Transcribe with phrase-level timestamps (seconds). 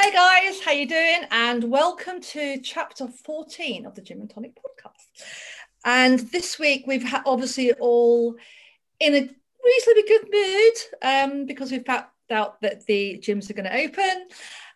[0.00, 1.26] Hey guys, how you doing?
[1.30, 5.26] And welcome to chapter 14 of the Gym and Tonic podcast.
[5.84, 8.34] And this week we've ha- obviously all
[8.98, 9.28] in a
[9.62, 14.28] reasonably good mood um, because we've found out that the gyms are going to open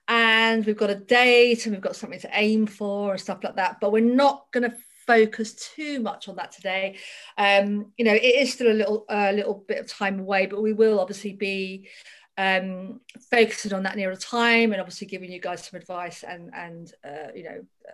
[0.09, 3.57] and we've got a date and we've got something to aim for and stuff like
[3.57, 3.79] that.
[3.81, 6.99] But we're not going to focus too much on that today.
[7.39, 10.45] Um, you know, it is still a little a uh, little bit of time away,
[10.45, 11.89] but we will obviously be
[12.37, 16.93] um, focusing on that nearer time and obviously giving you guys some advice and and
[17.05, 17.93] uh, you know uh,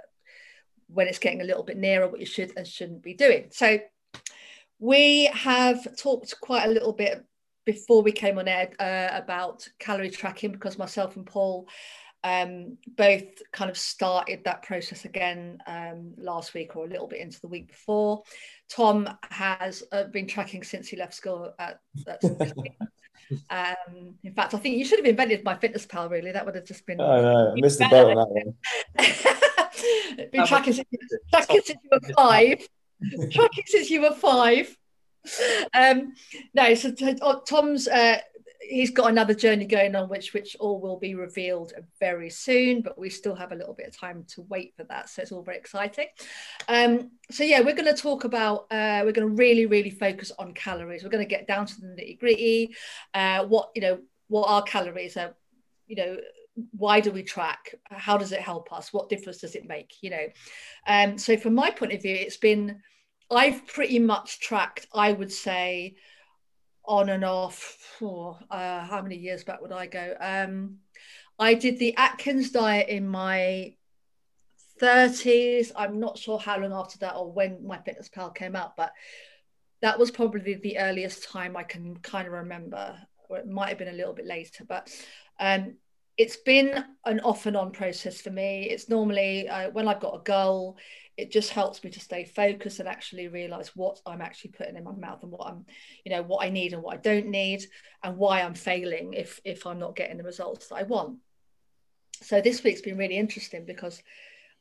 [0.88, 3.78] when it's getting a little bit nearer what you should and shouldn't be doing so
[4.78, 7.24] we have talked quite a little bit
[7.66, 11.68] before we came on air uh, about calorie tracking because myself and paul
[12.22, 17.20] um, both kind of started that process again um, last week or a little bit
[17.20, 18.22] into the week before.
[18.68, 22.20] Tom has uh, been tracking since he left school at, at
[23.48, 26.10] Um, in fact, I think you should have invented MyFitnessPal.
[26.10, 27.00] Really, that would have just been.
[27.00, 27.54] I know.
[27.56, 28.54] I missed the boat on that one.
[30.32, 30.88] been tracking since,
[31.30, 32.68] tracking since you were five.
[33.30, 34.76] tracking since you were five.
[35.74, 36.14] Um,
[36.54, 36.92] no, so
[37.46, 38.18] Tom's uh,
[38.70, 42.82] he's got another journey going on, which which all will be revealed very soon.
[42.82, 45.32] But we still have a little bit of time to wait for that, so it's
[45.32, 46.06] all very exciting.
[46.68, 48.66] Um, so yeah, we're going to talk about.
[48.70, 51.02] Uh, we're going to really really focus on calories.
[51.02, 52.74] We're going to get down to the nitty gritty.
[53.12, 53.98] Uh, what you know,
[54.28, 55.16] what are calories?
[55.16, 55.34] Are
[55.86, 56.16] you know
[56.72, 60.10] why do we track how does it help us what difference does it make you
[60.10, 60.26] know
[60.86, 62.80] um so from my point of view it's been
[63.30, 65.94] i've pretty much tracked i would say
[66.84, 70.14] on and off for uh, how many years back would I go?
[70.20, 70.78] Um,
[71.38, 73.74] I did the Atkins diet in my
[74.80, 75.72] 30s.
[75.76, 78.92] I'm not sure how long after that or when MyFitnessPal came out, but
[79.82, 83.78] that was probably the earliest time I can kind of remember, or it might have
[83.78, 84.64] been a little bit later.
[84.64, 84.90] But
[85.38, 85.76] um,
[86.16, 88.68] it's been an off and on process for me.
[88.70, 90.76] It's normally uh, when I've got a goal,
[91.20, 94.84] it just helps me to stay focused and actually realize what I'm actually putting in
[94.84, 95.66] my mouth and what I'm,
[96.04, 97.64] you know, what I need and what I don't need
[98.02, 101.18] and why I'm failing if if I'm not getting the results that I want.
[102.22, 104.02] So this week's been really interesting because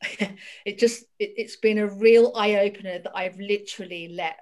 [0.65, 4.37] it just it, it's been a real eye opener that I've literally let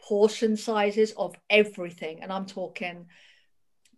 [0.00, 3.06] portion sizes of everything, and I'm talking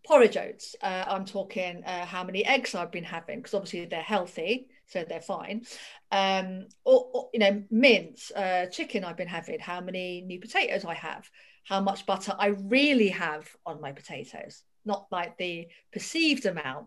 [0.06, 0.76] porridge oats.
[0.82, 5.04] Uh, I'm talking uh, how many eggs I've been having because obviously they're healthy so
[5.04, 5.64] they're fine.
[6.10, 10.84] Um, or, or you know, mince, uh, chicken I've been having, how many new potatoes
[10.84, 11.28] I have,
[11.64, 16.86] how much butter I really have on my potatoes, not like the perceived amount.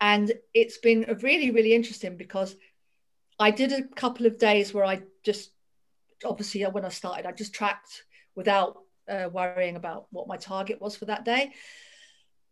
[0.00, 2.54] And it's been really, really interesting because
[3.38, 5.50] I did a couple of days where I just,
[6.24, 8.04] obviously, when I started, I just tracked
[8.34, 11.52] without uh, worrying about what my target was for that day.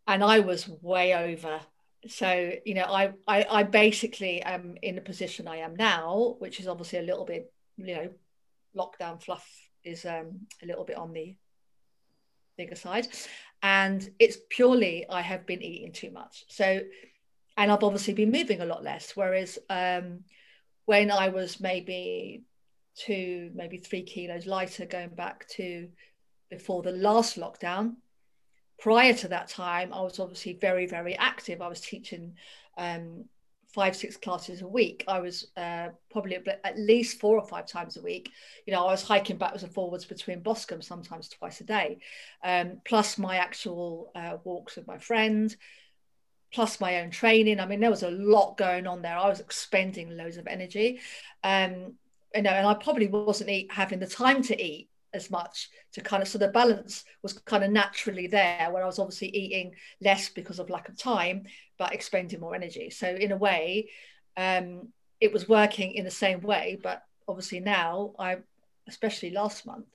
[0.07, 1.61] And I was way over
[2.07, 6.59] so you know I, I i basically am in the position i am now which
[6.59, 8.09] is obviously a little bit you know
[8.75, 9.47] lockdown fluff
[9.83, 11.35] is um a little bit on the
[12.57, 13.07] bigger side.
[13.63, 16.45] And it's purely i have been eating too much.
[16.47, 16.81] So
[17.57, 19.15] and i've obviously been moving a lot less.
[19.15, 20.21] Whereas um
[20.85, 22.43] when i was maybe
[22.95, 25.87] two maybe three kilos lighter going back to
[26.49, 27.95] before the last lockdown
[28.81, 31.61] prior to that time, I was obviously very, very active.
[31.61, 32.33] I was teaching
[32.77, 33.25] um,
[33.73, 35.03] five, six classes a week.
[35.07, 38.31] I was uh, probably at least four or five times a week.
[38.65, 41.99] You know, I was hiking backwards and forwards between Boscombe sometimes twice a day,
[42.43, 45.55] um, plus my actual uh, walks with my friend,
[46.51, 47.59] plus my own training.
[47.59, 49.15] I mean, there was a lot going on there.
[49.15, 50.99] I was expending loads of energy.
[51.43, 51.93] Um,
[52.33, 56.01] you know, and I probably wasn't eat, having the time to eat as much to
[56.01, 59.73] kind of so the balance was kind of naturally there where I was obviously eating
[60.01, 61.43] less because of lack of time
[61.77, 62.89] but expending more energy.
[62.89, 63.89] So in a way
[64.37, 64.89] um,
[65.19, 68.37] it was working in the same way but obviously now I
[68.87, 69.87] especially last month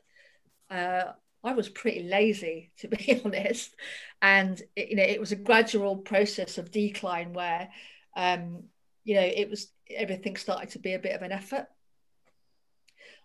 [0.71, 1.13] uh,
[1.45, 3.75] I was pretty lazy to be honest.
[4.21, 7.69] And it, you know it was a gradual process of decline where
[8.17, 8.65] um,
[9.05, 11.67] you know it was everything started to be a bit of an effort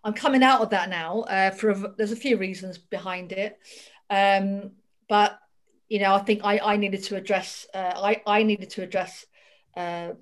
[0.04, 1.20] I'm coming out of that now.
[1.22, 3.58] Uh, for a, there's a few reasons behind it,
[4.10, 4.72] um,
[5.08, 5.38] but
[5.88, 7.66] you know, I think I, I needed to address.
[7.74, 9.26] Uh, I I needed to address
[9.76, 10.12] uh,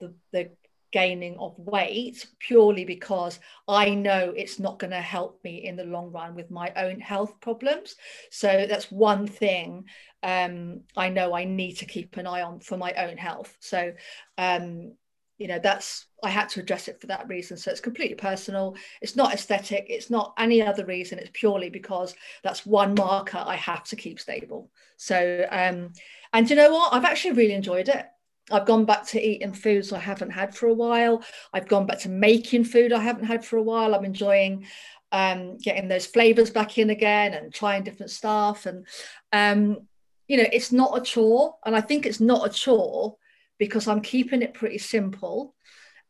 [0.00, 0.50] the the
[0.92, 3.38] gaining of weight purely because
[3.68, 7.00] I know it's not going to help me in the long run with my own
[7.00, 7.96] health problems.
[8.30, 9.84] So that's one thing
[10.22, 13.54] um, I know I need to keep an eye on for my own health.
[13.60, 13.92] So
[14.38, 14.94] um,
[15.38, 18.74] you know that's i had to address it for that reason so it's completely personal
[19.02, 23.54] it's not aesthetic it's not any other reason it's purely because that's one marker i
[23.54, 25.92] have to keep stable so um
[26.32, 28.06] and you know what i've actually really enjoyed it
[28.50, 31.24] I've gone back to eating foods I haven't had for a while.
[31.52, 33.92] I've gone back to making food I haven't had for a while.
[33.92, 34.66] I'm enjoying
[35.10, 38.66] um, getting those flavors back in again and trying different stuff.
[38.66, 38.86] And,
[39.32, 39.88] um,
[40.28, 41.56] you know, it's not a chore.
[41.64, 43.16] And I think it's not a chore
[43.58, 45.54] because I'm keeping it pretty simple.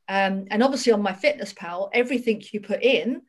[0.09, 3.23] Um, and obviously on MyFitnessPal, everything you put in,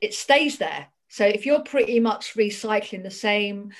[0.00, 0.86] it stays there.
[1.08, 3.72] So if you're pretty much recycling the same,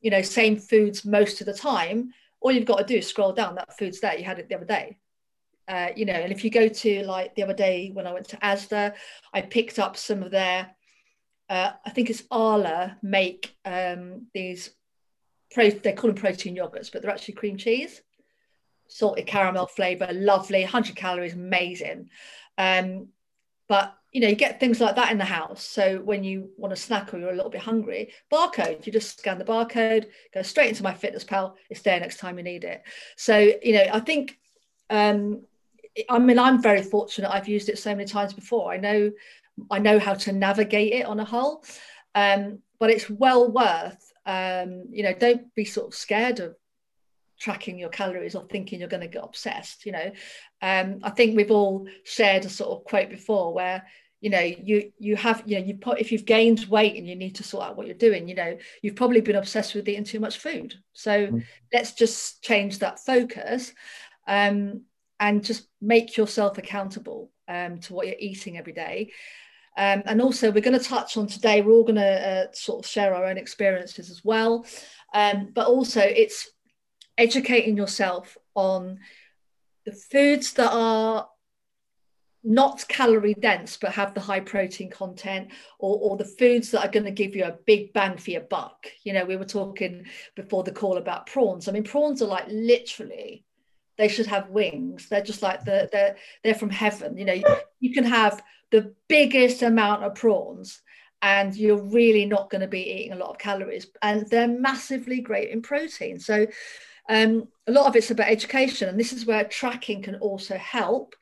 [0.00, 3.32] you know, same foods most of the time, all you've got to do is scroll
[3.32, 3.54] down.
[3.54, 4.18] That food's there.
[4.18, 4.98] You had it the other day.
[5.68, 8.28] Uh, you know, and if you go to like the other day when I went
[8.30, 8.94] to Asda,
[9.32, 10.68] I picked up some of their,
[11.48, 14.70] uh, I think it's Arla make um, these,
[15.52, 18.02] pro, they call them protein yogurts, but they're actually cream cheese,
[18.90, 22.10] salted caramel flavor, lovely, 100 calories, amazing.
[22.58, 23.08] Um,
[23.68, 25.62] but you know, you get things like that in the house.
[25.62, 29.18] So when you want a snack or you're a little bit hungry, barcode, you just
[29.18, 32.82] scan the barcode, go straight into MyFitnessPal, It's there next time you need it.
[33.16, 34.36] So, you know, I think,
[34.90, 35.42] um,
[36.08, 37.32] I mean, I'm very fortunate.
[37.32, 38.72] I've used it so many times before.
[38.72, 39.12] I know,
[39.70, 41.64] I know how to navigate it on a whole,
[42.16, 46.56] um, but it's well worth, um, you know, don't be sort of scared of
[47.40, 50.10] tracking your calories or thinking you're going to get obsessed you know?
[50.62, 53.82] Um, i think we've all shared a sort of quote before where
[54.20, 57.16] you know you you have you know you put if you've gained weight and you
[57.16, 60.04] need to sort out what you're doing you know you've probably been obsessed with eating
[60.04, 60.74] too much food.
[60.92, 61.44] So mm.
[61.72, 63.72] let's just change that focus
[64.28, 64.82] um,
[65.18, 69.12] and just make yourself accountable um, to what you're eating every day.
[69.76, 72.84] Um, and also we're going to touch on today we're all going to uh, sort
[72.84, 74.66] of share our own experiences as well.
[75.14, 76.50] Um, but also it's
[77.20, 78.98] educating yourself on
[79.84, 81.28] the foods that are
[82.42, 86.90] not calorie dense but have the high protein content or, or the foods that are
[86.90, 88.86] going to give you a big bang for your buck.
[89.04, 91.68] You know we were talking before the call about prawns.
[91.68, 93.44] I mean prawns are like literally
[93.98, 95.08] they should have wings.
[95.10, 97.18] They're just like the they're they're from heaven.
[97.18, 97.44] You know you,
[97.80, 100.80] you can have the biggest amount of prawns
[101.20, 105.20] and you're really not going to be eating a lot of calories and they're massively
[105.20, 106.18] great in protein.
[106.18, 106.46] So
[107.10, 111.14] um, a lot of it's about education, and this is where tracking can also help.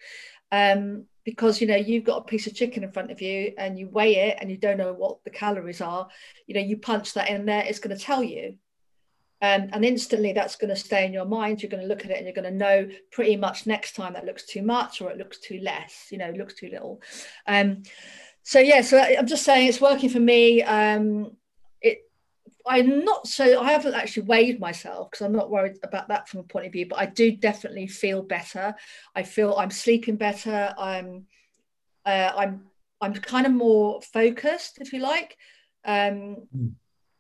[0.53, 3.79] Um, because you know you've got a piece of chicken in front of you and
[3.79, 6.09] you weigh it and you don't know what the calories are
[6.47, 8.57] you know you punch that in there it's going to tell you
[9.43, 12.11] um, and instantly that's going to stay in your mind you're going to look at
[12.11, 15.11] it and you're going to know pretty much next time that looks too much or
[15.11, 17.03] it looks too less you know looks too little
[17.47, 17.83] um,
[18.43, 21.31] so yeah so i'm just saying it's working for me um,
[22.69, 26.41] I'm not so I haven't actually weighed myself because I'm not worried about that from
[26.41, 28.75] a point of view, but I do definitely feel better.
[29.15, 30.75] I feel I'm sleeping better.
[30.79, 31.27] I'm
[32.05, 32.67] uh, I'm
[33.01, 35.37] I'm kind of more focused, if you like.
[35.85, 36.73] Um, mm.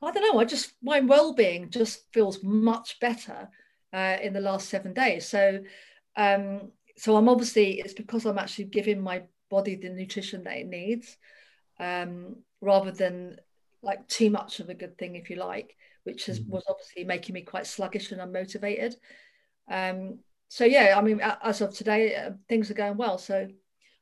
[0.03, 0.41] I don't know.
[0.41, 3.49] I just my well-being just feels much better
[3.93, 5.27] uh, in the last seven days.
[5.27, 5.61] So
[6.17, 10.67] um, so I'm obviously it's because I'm actually giving my body the nutrition that it
[10.67, 11.17] needs,
[11.81, 13.39] um, rather than
[13.83, 16.53] like too much of a good thing, if you like, which has, mm-hmm.
[16.53, 18.95] was obviously making me quite sluggish and unmotivated.
[19.71, 23.19] Um, so yeah, I mean, as of today, uh, things are going well.
[23.19, 23.49] So,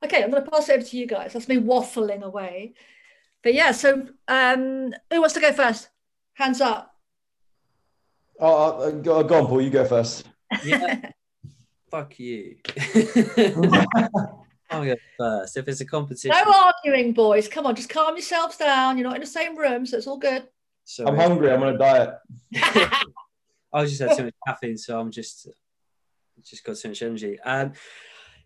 [0.05, 1.32] okay, I'm going to pass it over to you guys.
[1.32, 2.75] That's me waffling away.
[3.43, 5.88] But yeah, so um, who wants to go first?
[6.34, 6.93] Hands up.
[8.38, 9.62] Oh, uh, go, go on, Paul.
[9.62, 10.29] You go first.
[10.64, 11.11] Yeah.
[11.90, 12.56] Fuck you.
[14.70, 15.56] I'll go first.
[15.56, 16.31] If it's a competition.
[16.31, 17.49] No arguing, boys.
[17.49, 18.99] Come on, just calm yourselves down.
[18.99, 20.49] You're not in the same room, so it's all good.
[20.85, 21.51] So I'm hungry.
[21.51, 22.15] I'm on a diet.
[23.73, 25.49] I just had too much caffeine, so I'm just
[26.44, 27.39] just got too much energy.
[27.41, 27.73] Um,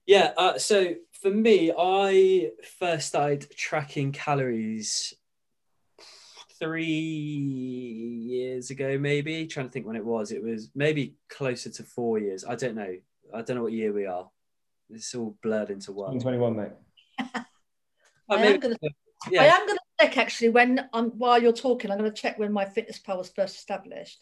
[0.07, 0.33] yeah.
[0.37, 5.15] Uh, so for me, I first started tracking calories
[6.59, 9.47] three years ago, maybe.
[9.47, 10.33] trying to think when it was.
[10.33, 12.45] It was maybe closer to four years.
[12.45, 12.97] I don't know.
[13.35, 14.29] I don't know what year we are.
[14.93, 16.19] It's all blurred into one.
[16.19, 16.73] 21, mate.
[18.29, 18.77] I, am gonna,
[19.31, 19.43] yeah.
[19.43, 21.91] I am going to check actually when um, while you're talking.
[21.91, 24.21] I'm going to check when MyFitnessPal was first established.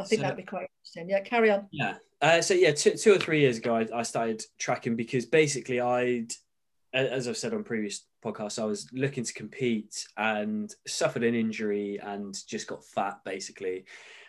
[0.00, 1.10] I think so, that'd be quite interesting.
[1.10, 1.66] Yeah, carry on.
[1.72, 1.96] Yeah.
[2.22, 5.80] Uh, so yeah, two, two or three years ago, I, I started tracking because basically
[5.80, 6.32] I'd,
[6.94, 11.98] as I've said on previous podcasts, I was looking to compete and suffered an injury
[12.00, 13.86] and just got fat basically.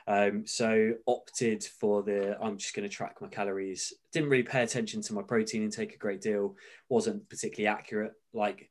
[0.08, 3.94] Um, so opted for the I'm just going to track my calories.
[4.12, 6.56] Didn't really pay attention to my protein intake a great deal.
[6.90, 8.14] Wasn't particularly accurate.
[8.34, 8.70] Like,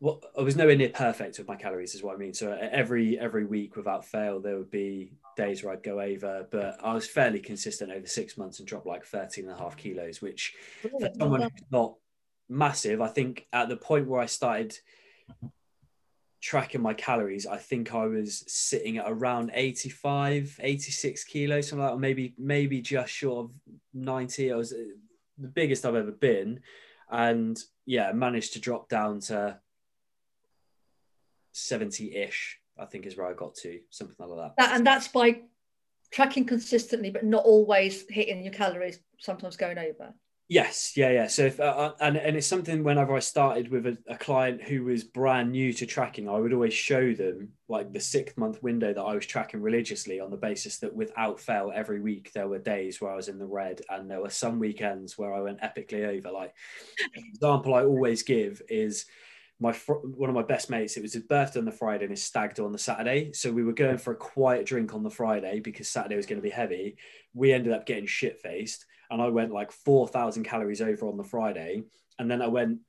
[0.00, 2.34] well, I was nowhere near perfect with my calories, is what I mean.
[2.34, 6.78] So every every week, without fail, there would be days where I'd go over, but
[6.82, 10.20] I was fairly consistent over six months and dropped like 13 and a half kilos,
[10.20, 11.94] which for someone who's not
[12.48, 14.76] massive, I think at the point where I started
[16.44, 21.92] tracking my calories, I think I was sitting at around 85, 86 kilos, something like
[21.92, 23.50] that, or maybe maybe just short of
[23.94, 24.52] 90.
[24.52, 24.76] I was uh,
[25.38, 26.60] the biggest I've ever been.
[27.10, 29.58] And yeah, managed to drop down to
[31.54, 34.54] 70-ish, I think is where I got to, something like that.
[34.58, 35.40] that and that's by
[36.12, 40.12] tracking consistently, but not always hitting your calories, sometimes going over.
[40.48, 41.26] Yes, yeah, yeah.
[41.26, 44.62] So, if, uh, uh, and and it's something whenever I started with a, a, client
[44.62, 48.62] who was brand new to tracking, I would always show them like the six month
[48.62, 52.46] window that I was tracking religiously on the basis that without fail, every week there
[52.46, 55.40] were days where I was in the red, and there were some weekends where I
[55.40, 56.30] went epically over.
[56.30, 56.52] Like,
[57.14, 59.06] example I always give is
[59.60, 60.98] my one of my best mates.
[60.98, 63.32] It was his birthday on the Friday and his stag do on the Saturday.
[63.32, 66.40] So we were going for a quiet drink on the Friday because Saturday was going
[66.40, 66.98] to be heavy.
[67.32, 71.24] We ended up getting shit faced and I went like 4,000 calories over on the
[71.24, 71.82] Friday.
[72.18, 72.80] And then I went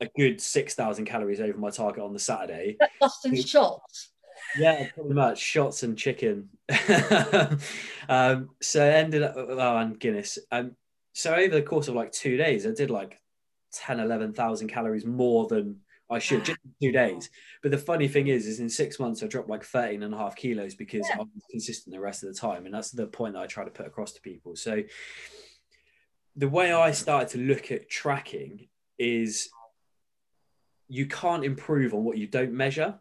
[0.00, 2.76] a good 6,000 calories over my target on the Saturday.
[3.24, 4.10] In shots.
[4.58, 6.48] Yeah, pretty much shots and chicken.
[8.08, 10.38] um, so I ended up, oh, and Guinness.
[10.50, 10.76] Um,
[11.12, 13.20] so over the course of like two days, I did like
[13.72, 17.30] 10, 11,000 calories more than I should just two days.
[17.62, 20.16] But the funny thing is, is in six months, I dropped like 13 and a
[20.18, 21.16] half kilos because yeah.
[21.16, 22.66] I was consistent the rest of the time.
[22.66, 24.56] And that's the point that I try to put across to people.
[24.56, 24.82] So
[26.36, 28.68] the way I started to look at tracking
[28.98, 29.48] is
[30.88, 32.98] you can't improve on what you don't measure.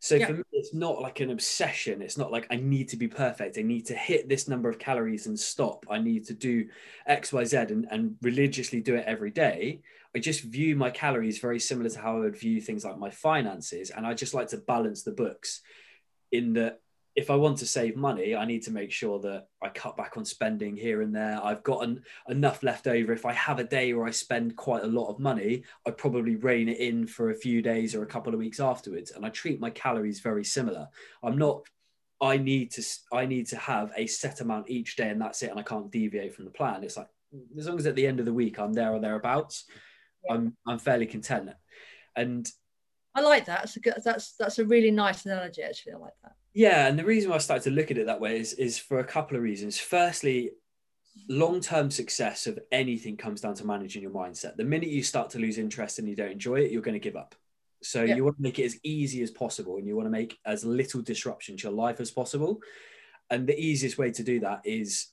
[0.00, 0.26] So yeah.
[0.26, 2.02] for me, it's not like an obsession.
[2.02, 3.56] It's not like I need to be perfect.
[3.56, 5.86] I need to hit this number of calories and stop.
[5.90, 6.66] I need to do
[7.06, 9.80] X, Y, Z and, and religiously do it every day.
[10.14, 13.10] I just view my calories very similar to how I would view things like my
[13.10, 13.90] finances.
[13.90, 15.62] And I just like to balance the books
[16.30, 16.80] in that
[17.16, 20.16] if I want to save money, I need to make sure that I cut back
[20.16, 21.40] on spending here and there.
[21.42, 23.12] I've got an, enough left over.
[23.12, 26.34] If I have a day where I spend quite a lot of money, I probably
[26.34, 29.12] rein it in for a few days or a couple of weeks afterwards.
[29.12, 30.88] And I treat my calories very similar.
[31.22, 31.62] I'm not.
[32.20, 32.82] I need to.
[33.12, 35.50] I need to have a set amount each day, and that's it.
[35.50, 36.82] And I can't deviate from the plan.
[36.82, 37.08] It's like
[37.56, 39.66] as long as at the end of the week I'm there or thereabouts,
[40.24, 40.34] yeah.
[40.34, 41.50] I'm I'm fairly content.
[42.16, 42.50] And
[43.14, 43.60] I like that.
[43.60, 45.62] That's a good, that's that's a really nice analogy.
[45.62, 46.32] Actually, I like that.
[46.54, 48.78] Yeah, and the reason why I started to look at it that way is is
[48.78, 49.78] for a couple of reasons.
[49.78, 50.52] Firstly,
[51.28, 54.56] long-term success of anything comes down to managing your mindset.
[54.56, 57.00] The minute you start to lose interest and you don't enjoy it, you're going to
[57.00, 57.34] give up.
[57.82, 60.38] So you want to make it as easy as possible and you want to make
[60.46, 62.60] as little disruption to your life as possible.
[63.30, 65.08] And the easiest way to do that is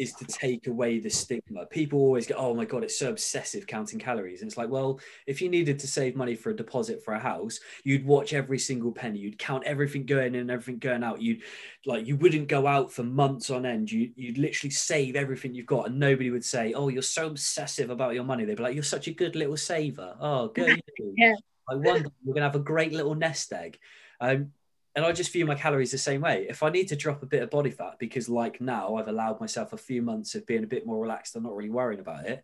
[0.00, 1.66] is to take away the stigma.
[1.66, 4.98] People always go, "Oh my god, it's so obsessive counting calories." And it's like, well,
[5.26, 8.58] if you needed to save money for a deposit for a house, you'd watch every
[8.58, 9.18] single penny.
[9.18, 11.20] You'd count everything going in and everything going out.
[11.20, 11.42] You'd
[11.84, 13.92] like you wouldn't go out for months on end.
[13.92, 17.90] You you'd literally save everything you've got, and nobody would say, "Oh, you're so obsessive
[17.90, 20.80] about your money." They'd be like, "You're such a good little saver." Oh, good.
[21.16, 21.34] yeah.
[21.70, 23.78] I wonder we're gonna have a great little nest egg.
[24.20, 24.52] Um,
[24.96, 26.46] and I just view my calories the same way.
[26.48, 29.40] If I need to drop a bit of body fat because, like now, I've allowed
[29.40, 32.26] myself a few months of being a bit more relaxed and not really worrying about
[32.26, 32.42] it,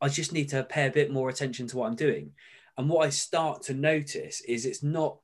[0.00, 2.32] I just need to pay a bit more attention to what I'm doing.
[2.78, 5.18] And what I start to notice is it's not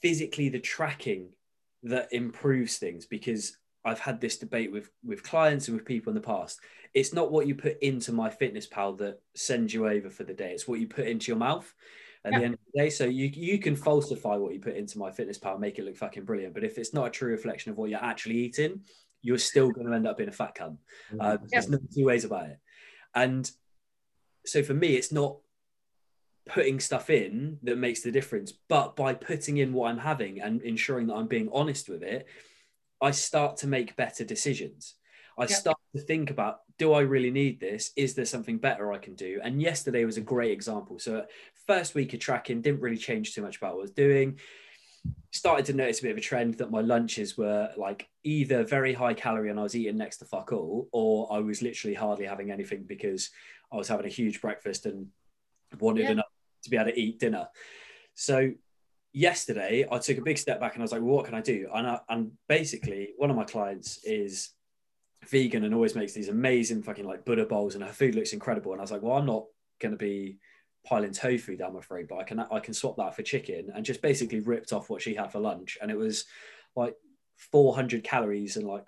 [0.00, 1.30] physically the tracking
[1.84, 6.16] that improves things because I've had this debate with with clients and with people in
[6.16, 6.58] the past.
[6.92, 10.52] It's not what you put into MyFitnessPal that sends you over for the day.
[10.52, 11.72] It's what you put into your mouth
[12.26, 12.38] at yeah.
[12.38, 12.90] the end of the day.
[12.90, 16.54] So you you can falsify what you put into MyFitnessPal, make it look fucking brilliant.
[16.54, 18.80] But if it's not a true reflection of what you're actually eating,
[19.22, 20.78] you're still going to end up being a fat cunt.
[21.12, 21.20] Mm-hmm.
[21.20, 22.58] Uh, there's no two ways about it.
[23.14, 23.50] And
[24.44, 25.36] so for me, it's not
[26.48, 30.62] putting stuff in that makes the difference, but by putting in what I'm having and
[30.62, 32.26] ensuring that I'm being honest with it,
[33.00, 34.94] I start to make better decisions.
[35.38, 35.50] I yep.
[35.50, 37.90] start to think about do I really need this?
[37.96, 39.40] Is there something better I can do?
[39.42, 40.98] And yesterday was a great example.
[40.98, 41.24] So,
[41.66, 44.38] first week of tracking didn't really change too much about what I was doing.
[45.32, 48.92] Started to notice a bit of a trend that my lunches were like either very
[48.92, 52.26] high calorie and I was eating next to fuck all, or I was literally hardly
[52.26, 53.30] having anything because
[53.72, 55.08] I was having a huge breakfast and
[55.78, 56.12] wanted yeah.
[56.12, 56.26] enough
[56.64, 57.48] to be able to eat dinner.
[58.14, 58.52] So,
[59.12, 61.40] yesterday I took a big step back and I was like, well, what can I
[61.40, 61.68] do?
[61.74, 64.50] And, I, and basically, one of my clients is
[65.28, 68.72] vegan and always makes these amazing fucking like Buddha bowls and her food looks incredible.
[68.72, 69.44] And I was like, well, I'm not
[69.80, 70.38] going to be
[70.86, 73.84] piling tofu down my throat, but I can I can swap that for chicken and
[73.84, 75.76] just basically ripped off what she had for lunch.
[75.82, 76.24] And it was
[76.74, 76.96] like
[77.36, 78.86] 400 calories and like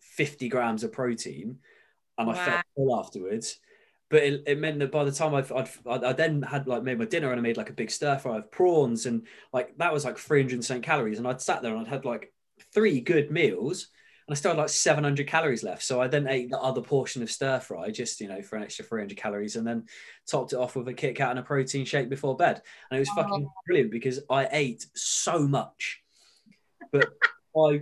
[0.00, 1.58] 50 grams of protein.
[2.18, 2.34] And wow.
[2.34, 3.58] I felt full afterwards.
[4.08, 5.68] But it, it, meant that by the time I've, I'd,
[6.04, 8.36] I then had like made my dinner and I made like a big stir fry
[8.36, 11.18] of prawns and like that was like 300 calories.
[11.18, 12.32] And I'd sat there and I'd had like
[12.72, 13.88] three good meals
[14.28, 15.84] I still had like 700 calories left.
[15.84, 18.64] So I then ate the other portion of stir fry, just you know, for an
[18.64, 19.84] extra 300 calories, and then
[20.28, 22.60] topped it off with a Kit Kat and a protein shake before bed.
[22.90, 26.02] And it was fucking brilliant because I ate so much,
[26.90, 27.08] but
[27.54, 27.80] by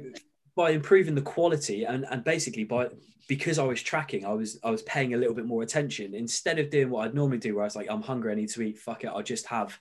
[0.56, 2.88] by improving the quality and and basically by
[3.26, 6.58] because I was tracking, I was I was paying a little bit more attention instead
[6.58, 8.62] of doing what I'd normally do, where I was like, I'm hungry, I need to
[8.62, 8.78] eat.
[8.78, 9.78] Fuck it, I'll just have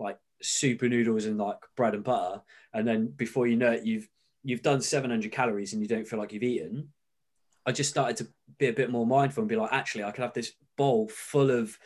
[0.00, 2.42] like super noodles and like bread and butter,
[2.74, 4.08] and then before you know it, you've
[4.44, 6.88] you've done 700 calories and you don't feel like you've eaten.
[7.64, 10.22] I just started to be a bit more mindful and be like, actually, I could
[10.22, 11.78] have this bowl full of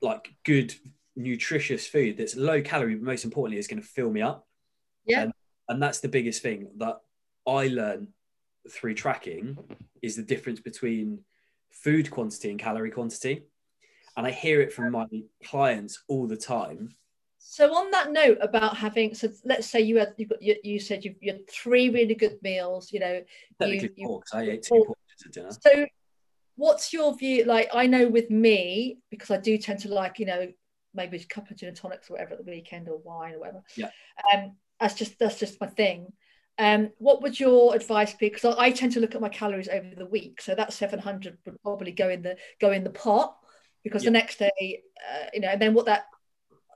[0.00, 0.74] like good,
[1.16, 4.46] nutritious food that's low calorie, but most importantly, is going to fill me up.
[5.04, 5.22] Yeah.
[5.22, 5.32] And,
[5.68, 7.00] and that's the biggest thing that
[7.46, 8.08] I learned
[8.70, 9.58] through tracking
[10.02, 11.20] is the difference between
[11.70, 13.44] food quantity and calorie quantity.
[14.16, 15.06] And I hear it from my
[15.44, 16.94] clients all the time.
[17.46, 20.80] So on that note about having, so let's say you had, you, got, you, you
[20.80, 22.90] said you, you had three really good meals.
[22.90, 23.22] You know,
[23.60, 25.50] Technically you, four, I ate two portions of dinner.
[25.62, 25.86] So,
[26.56, 27.44] what's your view?
[27.44, 30.48] Like, I know with me because I do tend to like, you know,
[30.94, 33.40] maybe a couple of gin and tonics or whatever at the weekend or wine or
[33.40, 33.62] whatever.
[33.76, 33.90] Yeah.
[34.32, 36.14] Um, that's just that's just my thing.
[36.58, 38.30] Um, what would your advice be?
[38.30, 41.36] Because I, I tend to look at my calories over the week, so that 700
[41.44, 43.36] would probably go in the go in the pot
[43.82, 44.08] because Yeah.
[44.08, 44.82] the next day,
[45.12, 46.06] uh, you know, and then what that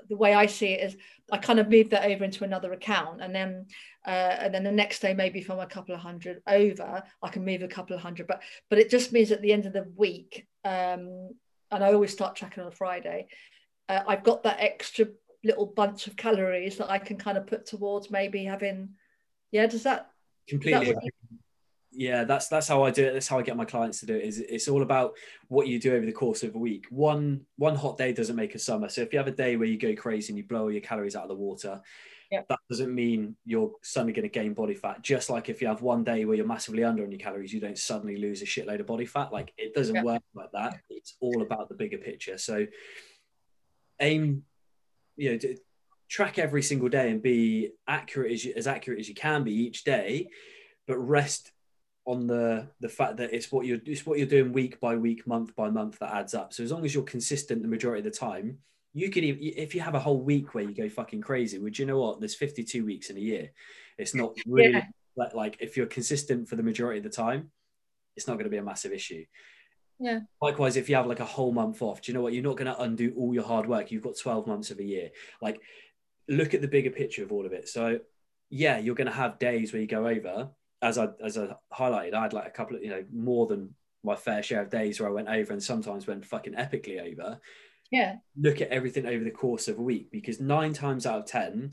[0.09, 0.97] the way I see it is
[1.31, 3.67] I kind of move that over into another account and then
[4.07, 7.29] uh, and then the next day maybe if I'm a couple of hundred over I
[7.29, 9.73] can move a couple of hundred but but it just means at the end of
[9.73, 11.31] the week um,
[11.71, 13.29] and I always start tracking on a Friday
[13.88, 15.07] uh, I've got that extra
[15.45, 18.91] little bunch of calories that I can kind of put towards maybe having
[19.53, 20.11] yeah does that
[20.49, 21.11] completely you-
[21.90, 23.12] yeah that's that's how i do it.
[23.14, 25.14] That's how i get my clients to do it is it's all about
[25.49, 26.87] what you do over the course of a week.
[26.90, 28.88] One one hot day doesn't make a summer.
[28.88, 30.83] So if you have a day where you go crazy and you blow all your
[30.83, 31.80] calories out of the water
[32.30, 32.42] Yeah.
[32.49, 35.00] that doesn't mean you're suddenly going to gain body fat.
[35.02, 37.61] Just like if you have one day where you're massively under on your calories you
[37.61, 39.33] don't suddenly lose a shitload of body fat.
[39.33, 40.02] Like it doesn't Yeah.
[40.02, 40.80] work like that.
[40.90, 42.37] It's all about the bigger picture.
[42.37, 42.66] So
[44.00, 44.45] aim
[45.16, 45.57] you know to
[46.09, 49.52] track every single day and be accurate as, you, as accurate as you can be
[49.52, 50.28] each day
[50.87, 51.52] but rest
[52.09, 55.27] on the the fact that it's what you're it's what you're doing week by week
[55.27, 56.53] month by month that adds up.
[56.55, 58.59] So as long as you're consistent the majority of the time
[58.94, 61.79] you could even if you have a whole week where you go fucking crazy would
[61.79, 62.18] you know what?
[62.18, 63.51] There's 52 weeks in a year.
[63.99, 64.85] It's not really Yeah.
[65.16, 67.51] like, like if you're consistent for the majority of the time
[68.16, 69.25] it's not going to be a massive issue.
[70.01, 70.21] Yeah.
[70.40, 72.33] likewise if you have like a whole month off do you know what?
[72.33, 73.90] You're not going to undo all your hard work.
[73.92, 75.11] You've got 12 months of a year.
[75.42, 75.61] Like
[76.27, 77.68] look at the bigger picture of all of it.
[77.68, 78.01] So
[78.49, 80.49] yeah you're going to have days where you go over
[80.83, 83.75] as I as I highlighted, I had like a couple of you know more than
[84.05, 87.41] my fair share of days where I went over and sometimes went fucking epically over.
[87.91, 91.27] yeah Look at everything over the course of a week because nine times out of
[91.27, 91.73] ten,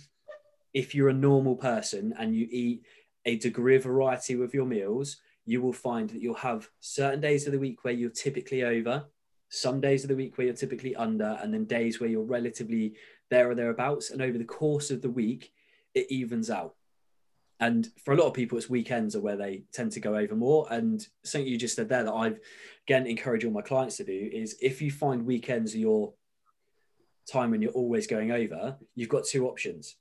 [0.73, 2.83] if you're a normal person and you eat
[3.25, 7.45] a degree of variety with your meals, you will find that you'll have certain days
[7.45, 9.05] of the week where you're typically over,
[9.49, 12.95] some days of the week where you're typically under, and then days where you're relatively
[13.29, 14.11] there or thereabouts.
[14.11, 15.53] And over the course of the week,
[15.93, 16.75] it evens out
[17.59, 20.35] and for a lot of people it's weekends are where they tend to go over
[20.35, 20.67] more.
[20.69, 22.39] And something you just said there that i've
[22.87, 26.13] again encourage all my clients to do is if you find weekends are your
[27.31, 29.95] time when you're always going over you've got two options.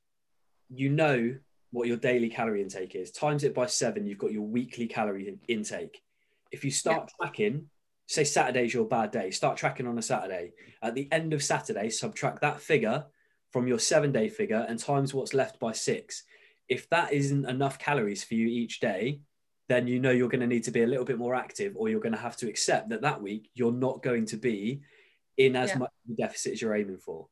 [0.68, 1.36] You know
[1.70, 3.10] what your daily calorie intake is.
[3.10, 6.02] Times it by seven you've got your weekly calorie intake.
[6.50, 7.66] If you start tracking
[8.06, 10.52] say saturday's your bad day start tracking on a saturday.
[10.82, 13.06] At the end of saturday subtract that figure
[13.50, 16.24] from your seven day figure and times what's left by six
[16.68, 19.20] if that isn't enough calories for you each day,
[19.68, 21.88] then you know you're going to need to be a little bit more active, or
[21.88, 24.80] you're going to have to accept that that week you're not going to be
[25.36, 25.78] in as Yeah.
[25.78, 27.28] much of a deficit as you're aiming for.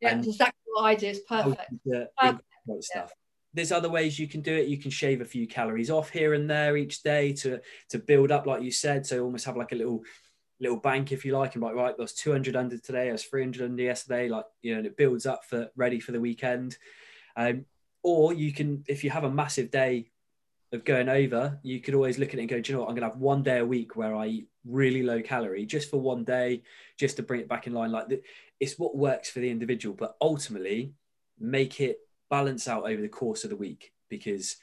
[0.00, 3.12] yeah And- that's exactly what I do it's perfect Perfect, stuff.
[3.54, 4.68] There's other ways you can do it.
[4.68, 8.30] You can shave a few calories off here and there each day to to build
[8.32, 9.04] up, like you said.
[9.04, 10.02] So almost have like a little
[10.60, 13.82] little bank, if you like, and like right, there's 200 under today, there's 300 under
[13.82, 16.78] yesterday, like you know, and it builds up for ready for the weekend.
[17.36, 17.66] Um,
[18.02, 20.10] or you can, if you have a massive day
[20.72, 22.88] of going over, you could always look at it and go, do you know what?
[22.88, 25.90] I'm going to have one day a week where I eat really low calorie just
[25.90, 26.62] for one day,
[26.98, 27.92] just to bring it back in line.
[27.92, 28.06] Like
[28.58, 30.94] it's what works for the individual, but ultimately
[31.38, 31.98] make it
[32.30, 34.56] balance out over the course of the week because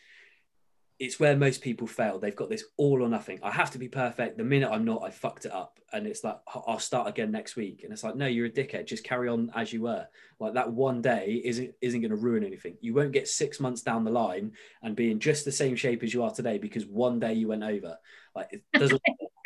[1.00, 2.20] it's where most people fail.
[2.20, 3.40] They've got this all or nothing.
[3.42, 4.38] I have to be perfect.
[4.38, 5.80] The minute I'm not, I fucked it up.
[5.94, 7.84] And it's like, I'll start again next week.
[7.84, 8.86] And it's like, no, you're a dickhead.
[8.86, 10.06] Just carry on as you were.
[10.40, 12.78] Like that one day isn't isn't going to ruin anything.
[12.82, 14.52] You won't get six months down the line
[14.84, 17.48] and be in just the same shape as you are today because one day you
[17.48, 17.98] went over.
[18.36, 19.02] Like it doesn't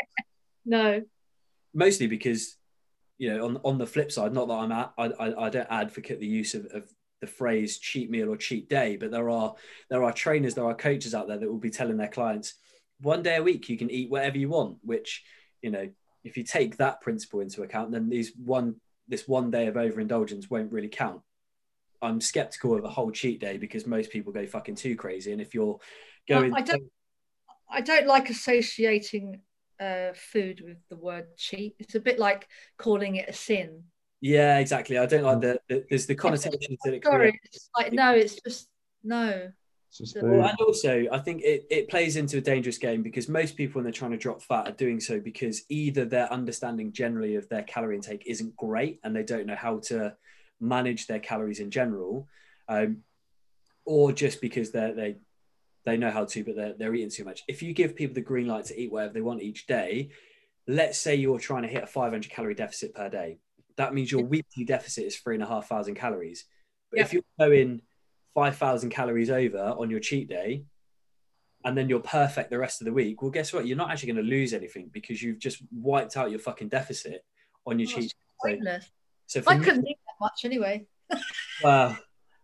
[0.65, 1.01] no
[1.73, 2.57] mostly because
[3.17, 5.67] you know on on the flip side not that i'm at i i, I don't
[5.69, 6.89] advocate the use of, of
[7.23, 9.55] the phrase cheat meal or cheat day, but there are
[9.89, 12.55] there are trainers, there are coaches out there that will be telling their clients
[12.99, 15.23] one day a week you can eat whatever you want, which
[15.61, 15.89] you know
[16.23, 18.75] if you take that principle into account, then these one
[19.07, 21.21] this one day of overindulgence won't really count.
[22.01, 25.31] I'm skeptical of a whole cheat day because most people go fucking too crazy.
[25.31, 25.79] And if you're
[26.27, 26.83] going, I don't,
[27.69, 29.41] I don't like associating
[29.79, 31.75] uh, food with the word cheat.
[31.79, 33.83] It's a bit like calling it a sin.
[34.23, 34.97] Yeah, exactly.
[34.97, 38.39] I don't like the, the there's the connotation that it Sorry, it's like no, it's
[38.41, 38.69] just
[39.03, 39.51] no.
[40.21, 43.79] Well, and also, I think it, it plays into a dangerous game because most people,
[43.79, 47.49] when they're trying to drop fat, are doing so because either their understanding generally of
[47.49, 50.15] their calorie intake isn't great and they don't know how to
[50.61, 52.29] manage their calories in general,
[52.69, 53.03] um,
[53.83, 55.15] or just because they they
[55.85, 57.43] they know how to, but they're, they're eating too much.
[57.49, 60.11] If you give people the green light to eat whatever they want each day,
[60.65, 63.39] let's say you're trying to hit a 500 calorie deficit per day,
[63.77, 66.45] that means your weekly deficit is three and a half thousand calories.
[66.91, 67.05] But yeah.
[67.05, 67.81] if you're going
[68.35, 70.65] 5,000 calories over on your cheat day,
[71.65, 73.65] and then you're perfect the rest of the week, well, guess what?
[73.65, 77.23] You're not actually going to lose anything because you've just wiped out your fucking deficit
[77.65, 78.13] on your oh, cheat.
[78.45, 78.59] Day.
[79.27, 80.85] So, so I me, couldn't eat that much anyway.
[81.63, 81.97] well,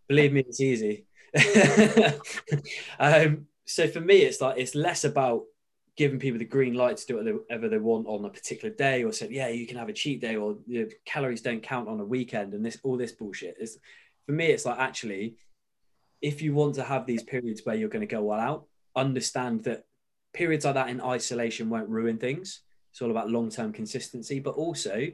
[0.07, 1.05] believe me, it's easy.
[2.99, 5.43] um, so for me, it's like it's less about
[5.99, 9.11] giving people the green light to do whatever they want on a particular day, or
[9.11, 11.99] saying, yeah, you can have a cheat day, or you know, calories don't count on
[11.99, 13.77] a weekend, and this all this bullshit is.
[14.25, 15.35] For me, it's like actually
[16.21, 19.63] if you want to have these periods where you're going to go all out, understand
[19.63, 19.85] that
[20.33, 22.61] periods like that in isolation won't ruin things.
[22.91, 25.07] It's all about long term consistency, but also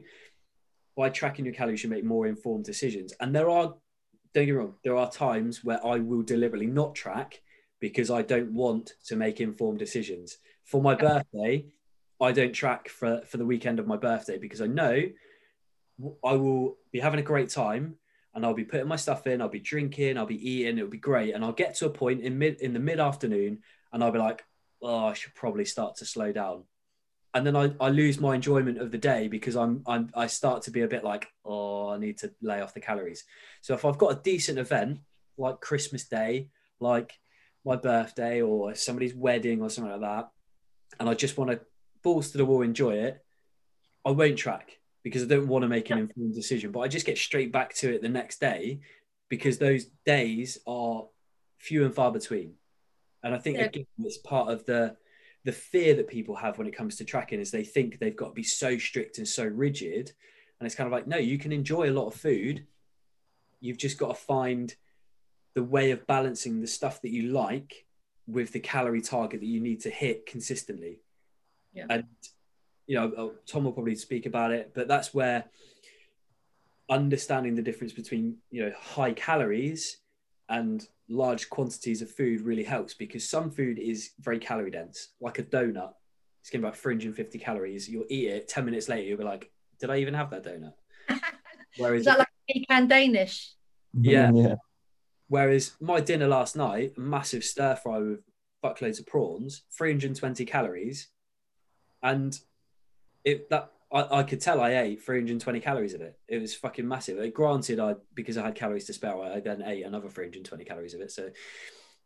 [0.96, 3.12] by tracking your calories, you make more informed decisions.
[3.20, 3.74] And there are,
[4.34, 7.40] don't get wrong, there are times where I will deliberately not track
[7.80, 10.38] because I don't want to make informed decisions.
[10.66, 11.66] For my birthday,
[12.20, 15.02] I don't track for, for the weekend of my birthday because I know
[16.24, 17.96] I will be having a great time
[18.34, 20.98] and I'll be putting my stuff in, I'll be drinking, I'll be eating, it'll be
[20.98, 21.34] great.
[21.34, 23.60] And I'll get to a point in mid in the mid afternoon
[23.92, 24.44] and I'll be like,
[24.82, 26.64] oh, I should probably start to slow down.
[27.32, 30.62] And then I, I lose my enjoyment of the day because I'm, I'm I start
[30.62, 33.24] to be a bit like, oh, I need to lay off the calories.
[33.60, 35.00] So if I've got a decent event
[35.38, 36.48] like Christmas Day,
[36.80, 37.18] like
[37.64, 40.30] my birthday or somebody's wedding or something like that,
[40.98, 41.60] and I just want to
[42.02, 43.24] balls to the wall enjoy it,
[44.04, 46.72] I won't track because I don't want to make an informed decision.
[46.72, 48.80] But I just get straight back to it the next day
[49.28, 51.06] because those days are
[51.58, 52.54] few and far between.
[53.22, 53.64] And I think yeah.
[53.64, 54.96] again, it's part of the
[55.44, 58.28] the fear that people have when it comes to tracking is they think they've got
[58.28, 60.12] to be so strict and so rigid.
[60.58, 62.66] And it's kind of like, no, you can enjoy a lot of food.
[63.60, 64.74] You've just got to find
[65.54, 67.85] the way of balancing the stuff that you like
[68.26, 71.00] with the calorie target that you need to hit consistently.
[71.72, 71.86] Yeah.
[71.90, 72.04] And
[72.86, 75.44] you know, uh, Tom will probably speak about it, but that's where
[76.88, 79.98] understanding the difference between you know high calories
[80.48, 85.38] and large quantities of food really helps because some food is very calorie dense, like
[85.38, 85.92] a donut.
[86.40, 87.88] It's getting about 350 calories.
[87.88, 90.74] You'll eat it 10 minutes later, you'll be like, did I even have that donut?
[91.76, 93.52] Whereas is that like pecan Danish?
[93.92, 94.30] Yeah.
[94.34, 94.54] yeah.
[95.28, 98.20] Whereas my dinner last night, a massive stir fry with
[98.64, 101.08] buckloads of prawns, 320 calories,
[102.02, 102.38] and
[103.24, 106.18] it that I, I, could tell I ate 320 calories of it.
[106.28, 107.18] It was fucking massive.
[107.18, 110.94] Like, granted, I because I had calories to spare, I then ate another 320 calories
[110.94, 111.10] of it.
[111.10, 111.30] So